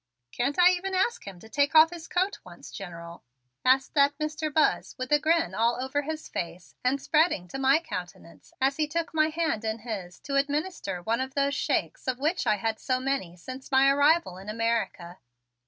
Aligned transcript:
"Can't 0.31 0.57
I 0.57 0.69
even 0.71 0.95
ask 0.95 1.27
him 1.27 1.39
to 1.41 1.47
take 1.47 1.75
off 1.75 1.91
his 1.91 2.07
coat 2.07 2.39
once, 2.43 2.71
General?" 2.71 3.23
answered 3.63 3.93
that 3.93 4.17
Mr. 4.17 4.51
Buzz 4.51 4.95
with 4.97 5.09
the 5.11 5.19
grin 5.19 5.53
all 5.53 5.79
over 5.79 6.01
his 6.01 6.27
face 6.27 6.73
and 6.83 6.99
spreading 6.99 7.47
to 7.49 7.59
my 7.59 7.77
countenance 7.77 8.51
as 8.59 8.77
he 8.77 8.87
took 8.87 9.13
my 9.13 9.27
hand 9.29 9.63
in 9.63 9.77
his 9.81 10.19
to 10.21 10.37
administer 10.37 11.03
one 11.03 11.21
of 11.21 11.35
those 11.35 11.53
shakes 11.53 12.07
of 12.07 12.17
which 12.17 12.47
I 12.47 12.55
had 12.55 12.61
had 12.67 12.79
so 12.79 12.99
many 12.99 13.37
since 13.37 13.71
my 13.71 13.91
arrival 13.91 14.39
in 14.39 14.49
America. 14.49 15.19